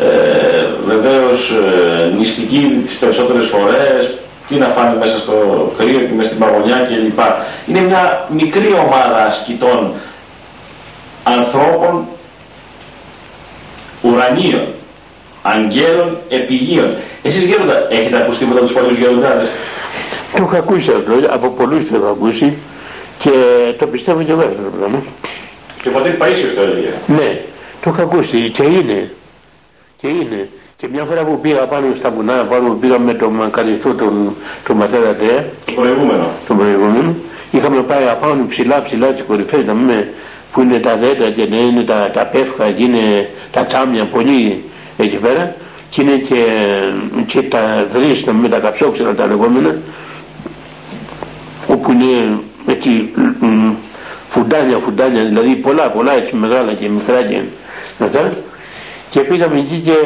[0.00, 4.18] ε, βεβαίως ε, νηστική τις περισσότερες φορές,
[4.48, 5.34] τι να φάνε μέσα στο
[5.78, 7.18] κρύο και μέσα στην παγωνιά κλπ.
[7.66, 9.92] Είναι μια μικρή ομάδα ασκητών
[11.22, 12.06] ανθρώπων
[14.02, 14.66] ουρανίων,
[15.42, 16.94] αγγέλων, επιγείων.
[17.22, 19.50] Εσείς γέροντα, έχετε ακούσει τίποτα από τους παλιούς γεροντάδες.
[20.36, 22.52] Το έχω ακούσει αυτό, από πολλούς το έχω ακούσει
[23.18, 23.30] και
[23.78, 25.02] το πιστεύω και εγώ αυτό το πράγμα.
[25.82, 26.92] Και ο πατήρ Παΐσιος το έλεγε.
[27.06, 27.40] Ναι,
[27.82, 29.10] το έχω ακούσει και είναι.
[30.04, 30.48] Και είναι.
[30.76, 34.34] Και μια φορά που πήγα πάνω στα βουνά, πάνω που πήγα με τον καλιστό τον,
[34.66, 36.30] τον ματέρα Τέα, Το προηγούμενο.
[36.46, 37.14] τον προηγούμενο,
[37.50, 40.08] είχαμε πάει απάνω ψηλά ψηλά τις κορυφές να πούμε,
[40.52, 44.64] που είναι τα δέντρα και να είναι τα, τα πεύκα και είναι τα τσάμια πολύ
[44.98, 45.54] εκεί πέρα
[45.90, 46.44] και είναι και,
[47.26, 49.76] και τα δρύς να πούμε τα καψόξερα τα λεγόμενα
[51.68, 52.88] όπου είναι έτσι
[53.40, 53.72] μ, μ,
[54.28, 57.40] φουντάνια φουντάνια δηλαδή πολλά πολλά έτσι μεγάλα και μικρά και
[57.98, 58.32] μετά
[59.14, 59.96] και πήγαμε εκεί και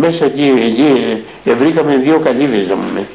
[0.00, 0.88] μέσα εκεί, εκεί
[1.44, 3.06] ε, βρήκαμε δύο καλύβες να πούμε.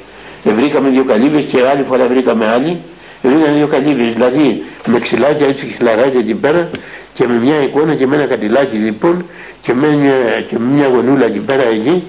[0.43, 2.77] Ε, βρήκαμε δύο καλύβες και άλλη φορά βρήκαμε άλλη.
[3.21, 6.69] Βρήκαμε δύο καλύβες δηλαδή με ξυλάκια έτσι ξυλαράκια εκεί πέρα
[7.13, 9.25] και με μια εικόνα και με ένα κατηλάκι λοιπόν
[9.61, 10.13] και με μια,
[10.47, 12.03] και με μια γονούλα εκεί πέρα εκεί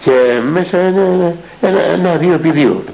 [0.00, 0.12] και
[0.52, 2.84] μέσα ένα, ένα, ένα δύο επί δύο.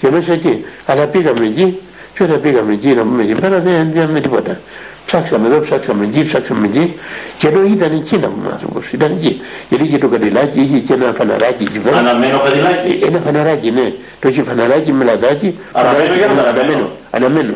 [0.00, 0.64] Και μέσα εκεί.
[0.86, 1.78] Αλλά πήγαμε εκεί.
[2.14, 4.58] Και όταν πήγαμε εκεί να πούμε εκεί πέρα δεν είδαμε τίποτα
[5.06, 6.94] ψάξαμε εδώ, ψάξαμε εκεί, ψάξαμε εκεί
[7.38, 10.92] και εδώ ήταν εκεί να πούμε άνθρωπος, ήταν εκεί γιατί είχε το κατηλάκι, είχε και
[10.92, 13.00] ένα φαναράκι εκεί πέρα Αναμένο καδιλάκι.
[13.06, 13.92] ένα φαναράκι, ναι.
[14.20, 15.58] Το είχε φαναράκι με λαδάκι.
[15.72, 16.62] Αναμένο φαναράκι, για να αναμένο.
[16.62, 16.90] αναμένο.
[17.10, 17.54] Αναμένο.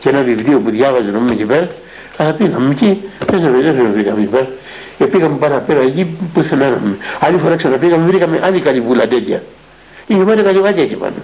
[0.00, 1.68] Και ένα βιβλίο που διάβαζε νομίζω εκεί πέρα.
[2.16, 4.48] Αλλά πήγαμε εκεί, δεν σε δεν σε βρήκαμε εκεί πέρα.
[4.98, 6.96] Και πήγαμε παραπέρα εκεί που ήθελαμε.
[7.20, 9.42] Άλλη φορά ξαναπήγαμε, βρήκαμε άλλη καλυβούλα τέτοια.
[10.06, 11.14] Είχε πάρει καλυβάκια εκεί πάνω.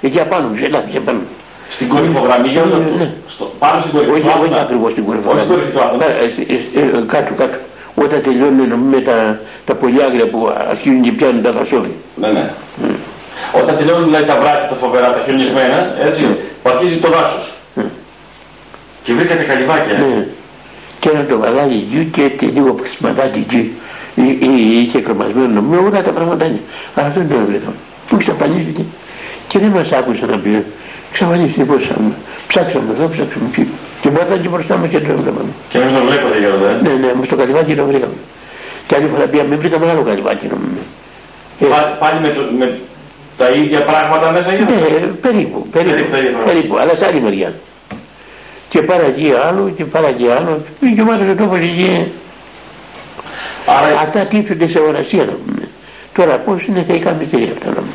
[0.00, 1.20] Εκεί απάνω, ψηλά, εκεί πάνω.
[1.68, 3.10] Στην κορυφογραμμή, για Ναι, το, ναι.
[3.26, 4.60] στο, πάνω στην κορυφή Όχι, του όχι Άθωνα.
[4.60, 5.26] ακριβώς στην κορυφή.
[5.28, 6.04] Όχι στην κορυφή του Άθωνα.
[6.04, 7.56] Ε, ε, ε, ε, Κάτω, κάτω.
[8.04, 10.38] Όταν τελειώνουν με τα, τα πολυάγρια που
[10.70, 11.96] αρχίζουν και πιάνουν τα δασόδια.
[12.22, 12.50] Ναι, ναι.
[13.60, 16.22] Όταν τελειώνουν δηλαδή τα βράχια τα φοβερά, τα χιονισμένα, έτσι,
[16.62, 17.52] που αρχίζει το δάσος.
[19.02, 19.94] Και βρήκατε καλυβάκια.
[19.96, 19.98] ε.
[19.98, 20.26] Ναι.
[21.00, 23.72] Και ένα το βαλάκι εκεί και, και λίγο ξυματάκι εκεί.
[24.14, 26.60] Ή- ή- Είχε κρεμασμένο με όλα τα πραγματάκια.
[26.94, 27.74] Αλλά αυτό δεν το βρήκαμε.
[28.08, 28.82] Που εξαφανίστηκε.
[29.48, 30.64] Και δεν μας άκουσε να πει.
[31.10, 32.14] Εξαφανίστηκε πώς σαν.
[32.48, 33.68] Ψάξαμε εδώ, ψάξαμε εκεί.
[34.00, 35.50] Και μετά και μπροστά μας και δεν το βρήκαμε.
[35.68, 36.68] Και να μην το βλέπατε γέροντα.
[36.70, 38.18] ε; Ναι, ναι, όμως το καλυβάκι το βρήκαμε.
[38.86, 40.84] Και άλλη φορά πήγαμε, βρήκαμε άλλο καλυβάκι νομίζω.
[41.60, 42.78] Ε, Πάλι, πάλι με, το, με
[43.38, 44.72] τα ίδια πράγματα μέσα γέροντα.
[44.72, 44.78] ναι,
[45.26, 46.38] περίπου, περίπου, Περίπου, περίπου.
[46.44, 47.52] περίπου, αλλά σε άλλη μεριά.
[48.68, 50.60] Και πάρα εκεί άλλο και πάρα εκεί άλλο.
[50.94, 52.12] Και ο Μάτος ο τόπος εκεί
[53.66, 55.68] Άρα, Αυτά τίθενται σε ορασία να πούμε.
[56.14, 57.92] Τώρα πώς είναι θεϊκά μυστήρια αυτά να πούμε.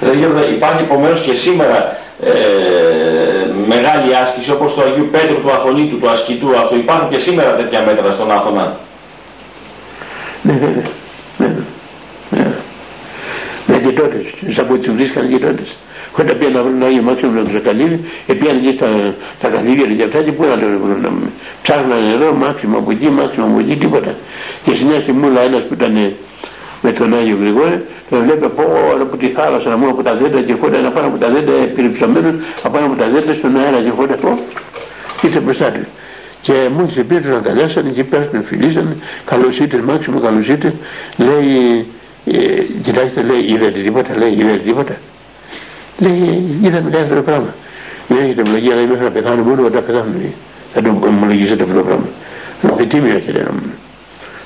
[0.00, 2.32] δηλαδή, γέροντα, υπάρχει επομένως και σήμερα ε,
[3.66, 6.76] μεγάλη άσκηση όπως του Αγίου Πέτρου, του Αθωνίτου, του Ασκητού αυτού.
[6.76, 8.78] Υπάρχουν και σήμερα τέτοια μέτρα στον Άθωνα.
[10.42, 10.82] Ναι, βέβαια.
[11.38, 11.64] βέβαια,
[12.30, 12.64] βέβαια.
[13.66, 15.62] Ναι, και τότε, σαν που τις βρίσκανε και τότε.
[16.18, 20.02] Όταν πήγαν να βρουν Άγιο Μάξιμο να τους καλύβει, πήγαν εκεί στα, στα καλύβια και
[20.02, 21.30] αυτά και πού να το βρουν να πούμε.
[21.62, 24.14] Ψάχνανε εδώ, Μάξιμο από εκεί, Μάξιμο από εκεί, τίποτα.
[24.64, 26.12] Και στην μια στιγμούλα ένας που ήταν
[26.86, 28.62] με τον Άγιο Γρηγόρη, τον βλέπει από
[28.92, 31.28] όλα από τη θάλασσα, να μου από τα δέντρα και χώρα, να πάνω από τα
[31.28, 34.38] δέντρα, περιψωμένος, απάνω από τα δέντρα στον αέρα και χώρα, αυτό,
[35.20, 35.84] και ήρθε μπροστά του.
[36.40, 40.72] Και μόλις πήρε τον αγκαλιάσανε και πέρασαν, φιλήσανε, καλώς ήρθες Μάξιμο, καλώς ήρθες,
[41.16, 41.86] λέει,
[42.24, 44.96] ε, κοιτάξτε, λέει, είδατε τίποτα, λέει, είδατε τίποτα.
[45.98, 47.54] Λέει, είδαμε λέει αυτό το πράγμα.
[48.08, 50.34] Δεν έχετε ευλογία, λέει, μέχρι να πεθάνω, μόνο όταν πεθάνω, λέει.
[50.74, 52.08] Θα το ομολογήσετε αυτό το πράγμα.
[52.62, 53.62] Λέω, τι με έχετε, να μου.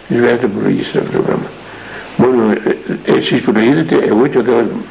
[0.09, 1.49] Δεν θα το ομολογήσετε αυτό το πράγμα.
[2.17, 4.85] Μόνο ε, ε, εσείς που το είδατε, εγώ και ο Θεός μου.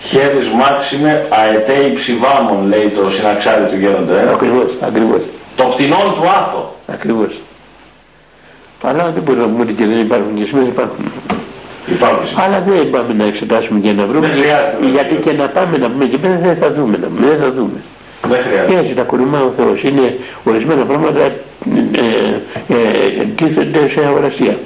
[0.00, 4.14] Χέρις Μάξιμε αετέι ψηβάμων, λέει το συναξάρι του γέροντα.
[4.20, 4.28] Ε.
[4.32, 5.20] Ακριβώς, ακριβώς,
[5.56, 6.74] Το πτηνόν του Άθο.
[6.86, 7.40] ακριβώς.
[8.82, 11.04] Αλλά δεν μπορούμε να πούμε ότι και δεν υπάρχουν και σήμερα υπάρχουν.
[11.86, 12.44] Υπάρχουν σήμερα.
[12.46, 14.26] Αλλά δεν πάμε να εξετάσουμε και να βρούμε.
[14.26, 14.76] Δεν χρειάζεται.
[14.96, 17.50] γιατί και να πάμε να πούμε και πέρα δεν θα δούμε, να πούμε, δεν θα
[17.52, 17.78] δούμε.
[18.28, 18.78] Δεν Και χρειάζεται.
[18.80, 19.82] έτσι τα κονομά ο Θεός.
[19.82, 21.32] Είναι ορισμένα πράγματα ε,
[22.68, 24.58] ε, ε, τίθενται σε αγορασία.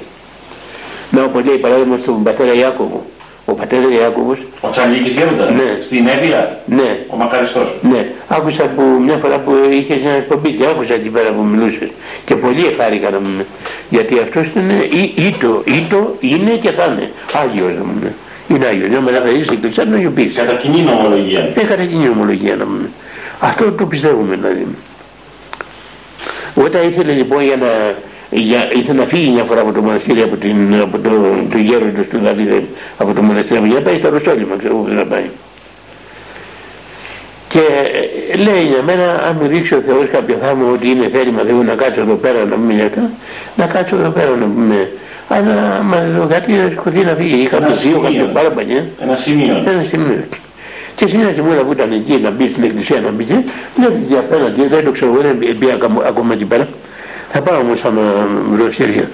[1.11, 3.05] Να όπως λέει παράδειγμα στον πατέρα Ιάκωβο,
[3.45, 4.37] ο πατέρας Ιάκωβος.
[4.61, 5.51] Ο Τσαλίκης γέροντα.
[5.51, 5.77] Ναι.
[5.79, 6.59] Στην Εύβοια.
[6.65, 6.99] Ναι.
[7.07, 7.77] Ο Μακαριστός.
[7.81, 11.89] Ναι, άκουσα που μια φορά που είχες μια εκπομπή και άκουσα εκεί πέρα που μιλούσες
[12.25, 13.45] και πολύ χάρηκα να μου
[13.89, 17.11] γιατί αυτός είναι ή, ήτο, ήτο είναι και θα είναι
[17.43, 18.15] Άγιος να μου
[18.47, 20.35] είναι Άγιος, μια μέρα θα είσαι εκκλησιά να αγιοποιήσει.
[20.35, 21.51] Κατά κοινή νομολογία.
[21.55, 22.93] Ε, κατά κοινή ομολογία να μου
[23.39, 24.67] Αυτό το πιστεύουμε δηλαδή.
[26.55, 27.67] Όταν ήθελε λοιπόν για να,
[28.31, 31.09] για, ήθελε να φύγει μια φορά από το μοναστήρι από, την, από το,
[31.51, 32.67] το γέροντος του δηλαδή
[32.97, 35.25] από το μοναστήρι για να πάει στο Ρωσόλυμα ξέρω που να πάει.
[37.47, 37.59] Και
[38.31, 41.63] ε, λέει για μένα αν μου δείξει ο Θεός κάποιο θαύμα ότι είναι θέλημα Θεού
[41.63, 43.09] να κάτσω εδώ πέρα να μην αυτά
[43.55, 44.89] να κάτσω εδώ πέρα να πούμε
[45.27, 49.55] αλλά μα κάτι να σηκωθεί να φύγει κάποιο δύο κάποιο πάρα παλιά Ένα σημείο.
[49.67, 50.23] ένα σημείο.
[50.95, 53.33] Και σε μια σημεία που ήταν εκεί να μπει στην εκκλησία να μπει και
[53.75, 56.67] βλέπει και απέναντι δεν το ξέρω δεν πήγα ακόμα- ακόμα εκεί πέρα
[57.31, 59.09] θα πάω όμως άμα βρω ευκαιρία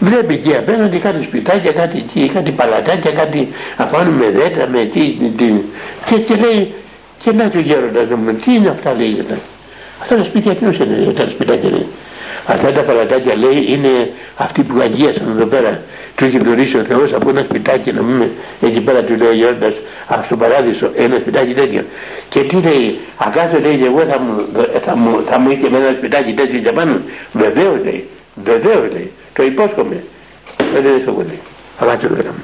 [0.00, 5.32] βλέπει εκεί απέναντι κάτι σπιτάκια κάτι εκεί κάτι παλατάκια κάτι απάνω με δέντρα με εκεί
[5.36, 5.60] τι-
[6.04, 6.74] και, και λέει
[7.22, 9.34] και να και ο γέροντας να μου τι είναι αυτά λέει αυτά
[10.00, 11.86] αυτά τα σπίτια ποιος είναι λέει, τα σπιτάκια λέει
[12.46, 15.80] Αυτά τα παλατάκια λέει είναι αυτοί που αγίασαν εδώ πέρα.
[16.16, 18.30] Του είχε δωρήσει ο Θεός από ένα σπιτάκι να πούμε
[18.62, 19.74] εκεί πέρα του λέει ο Γιώργας
[20.06, 21.84] από στον παράδεισο ένα σπιτάκι τέτοιο.
[22.28, 24.46] Και τι λέει, ακάτω λέει και εγώ θα μου,
[24.84, 27.00] θα μου, θα μου είχε με ένα σπιτάκι τέτοιο για πάνω.
[27.32, 28.08] Βεβαίως λέει,
[28.44, 30.04] βεβαίως λέει, το υπόσχομαι.
[30.56, 31.38] Ε, Δεν είναι στο κοντή.
[31.78, 32.42] Ακάτω εδώ να μου.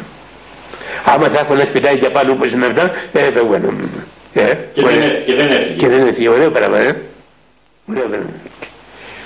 [1.05, 3.91] Άμα θα έχω ένα σπιτάκι για πάνω όπως είναι αυτά, ε, φεύγω να μου.
[4.35, 4.41] Ε,
[4.75, 4.99] Και ωραία.
[4.99, 5.75] δεν, και δεν έφυγε.
[5.79, 6.97] Και δεν έφυγε, ωραίο πράγμα, ε.
[7.91, 8.27] Ωραίο πράγμα.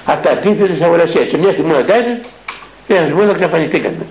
[0.04, 1.28] Αυτά αντίθετες αγορασίες.
[1.28, 2.18] Σε μια στιγμή να κάνεις,
[2.88, 4.06] ένας μόνος εξαφανιστήκανε.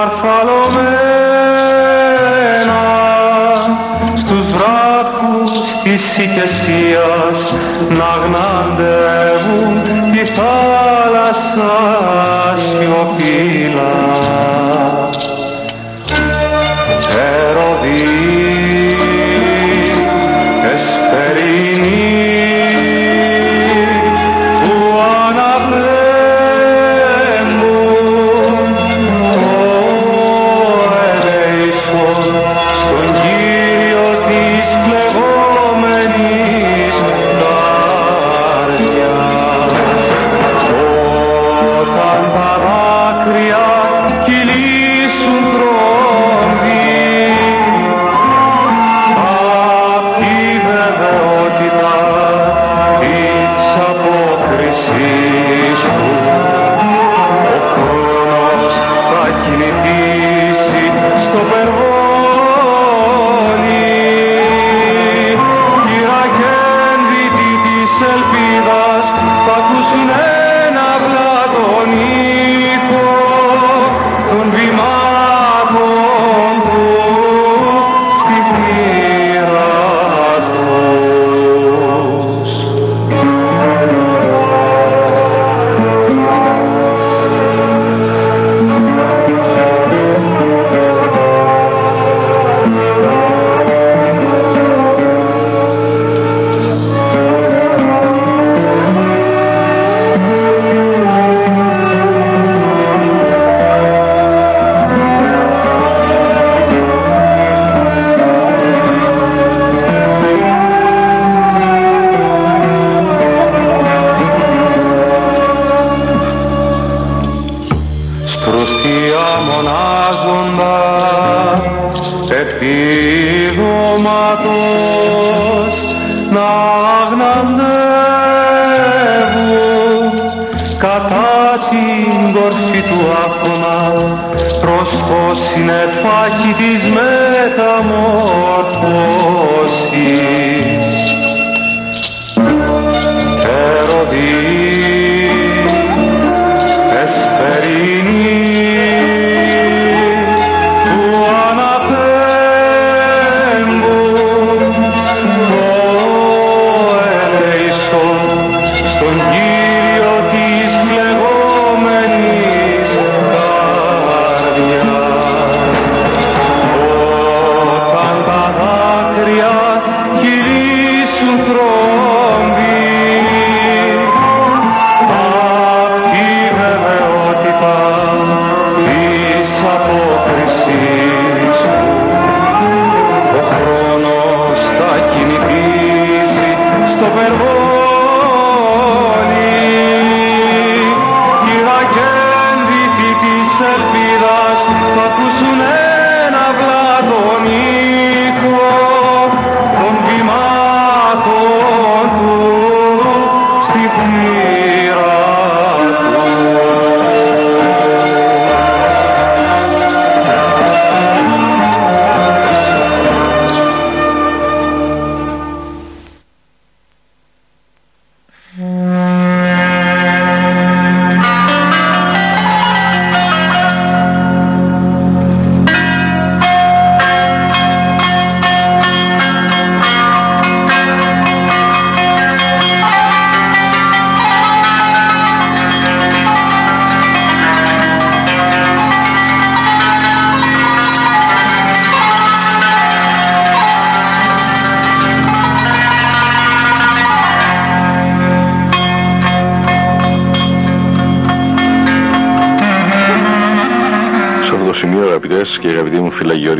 [0.00, 2.80] Σκαρφαλωμένα
[4.14, 7.52] στους βράχους της ηκεσίας
[7.88, 8.59] να γναντεύουν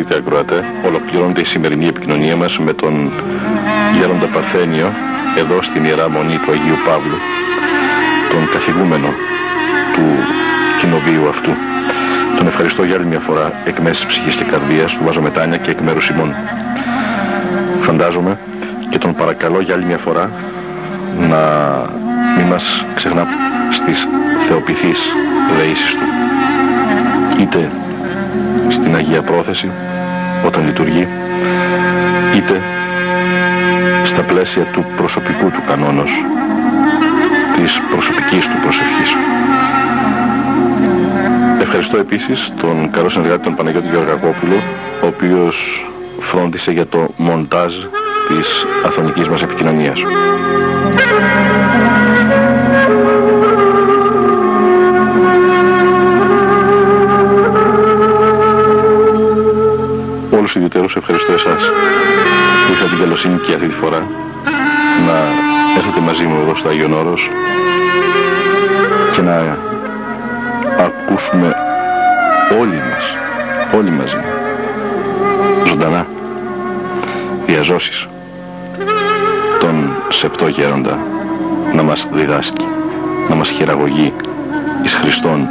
[0.01, 3.13] μου φυλαγιορείτε ακροατέ, ολοκληρώνεται η σημερινή επικοινωνία μας με τον
[3.99, 4.93] Γέροντα Παρθένιο
[5.39, 7.19] εδώ στην Ιερά Μονή του Αγίου Παύλου,
[8.31, 9.09] τον καθηγούμενο
[9.95, 10.03] του
[10.79, 11.51] κοινοβίου αυτού.
[12.37, 15.71] Τον ευχαριστώ για άλλη μια φορά εκ μέσης ψυχής και καρδίας, του βάζω μετάνια και
[15.71, 16.35] εκ μέρους ημών.
[17.81, 18.39] Φαντάζομαι
[18.89, 20.31] και τον παρακαλώ για άλλη μια φορά
[21.29, 21.41] να
[22.37, 23.27] μην μας ξεχνά
[23.71, 24.09] στις
[24.49, 25.01] θεοποιηθείς
[25.57, 26.05] δεήσεις του.
[27.41, 27.71] Είτε
[28.69, 29.71] στην Αγία Πρόθεση
[30.47, 31.09] όταν λειτουργεί
[32.37, 32.61] είτε
[34.05, 36.25] στα πλαίσια του προσωπικού του κανόνος
[37.57, 39.15] της προσωπικής του προσευχής.
[41.61, 44.55] Ευχαριστώ επίσης τον καλό συνεργάτη τον Παναγιώτη Γεωργακόπουλο
[45.03, 45.87] ο οποίος
[46.19, 47.75] φρόντισε για το μοντάζ
[48.29, 50.03] της αθωνικής μας επικοινωνίας.
[60.51, 61.63] Όλους ιδιαίτερους ευχαριστώ εσάς
[62.67, 64.07] που είχατε την καλοσύνη και αυτή τη φορά
[65.07, 65.17] να
[65.77, 67.31] έρθετε μαζί μου εδώ στο Άγιον Όρος
[69.13, 69.57] και να
[70.79, 71.55] ακούσουμε
[72.61, 73.17] όλοι μας,
[73.77, 74.17] όλοι μαζί,
[75.67, 76.07] ζωντανά,
[77.47, 78.09] διαζώσεις
[79.61, 80.99] τον σεπτό γέροντα
[81.75, 82.67] να μας διδάσκει,
[83.29, 84.13] να μας χειραγωγεί
[84.83, 85.49] εις Χριστόν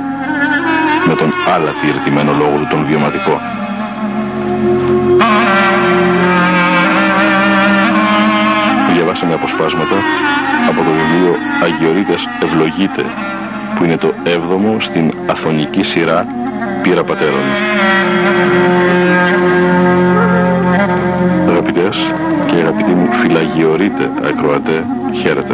[1.08, 3.41] με τον άλλα τηρητημένο λόγο του τον βιωματικό.
[9.20, 9.95] Διαβάσαμε αποσπάσματα
[10.70, 13.05] από το βιβλίο «Αγιορείτες ευλογείτε»
[13.76, 16.28] που είναι το έβδομο στην αθωνική σειρά
[16.82, 17.39] «Πύρα Πατέρων».
[21.49, 22.11] Αγαπητές
[22.45, 25.53] και αγαπητοί μου φυλαγιορείτε ακροατέ, χαίρετε.